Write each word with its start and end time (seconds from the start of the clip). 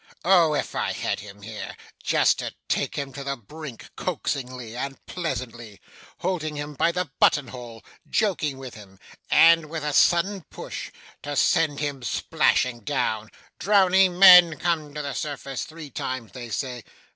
Oh! 0.25 0.55
if 0.55 0.73
I 0.73 0.93
had 0.93 1.19
him 1.19 1.43
here! 1.43 1.77
just 2.01 2.39
to 2.39 2.55
take 2.67 2.95
him 2.95 3.13
to 3.13 3.23
the 3.23 3.37
brink 3.37 3.91
coaxingly 3.95 4.75
and 4.75 4.97
pleasantly, 5.05 5.79
holding 6.21 6.55
him 6.55 6.73
by 6.73 6.91
the 6.91 7.11
button 7.19 7.49
hole 7.49 7.83
joking 8.09 8.57
with 8.57 8.73
him, 8.73 8.97
and, 9.29 9.69
with 9.69 9.83
a 9.83 9.93
sudden 9.93 10.41
push, 10.49 10.89
to 11.21 11.35
send 11.35 11.81
him 11.81 12.01
splashing 12.01 12.79
down! 12.79 13.29
Drowning 13.59 14.17
men 14.17 14.57
come 14.57 14.91
to 14.95 15.03
the 15.03 15.13
surface 15.13 15.65
three 15.65 15.91
times 15.91 16.31
they 16.31 16.49
say. 16.49 16.83